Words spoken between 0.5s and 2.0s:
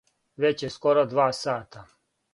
је скоро два сата.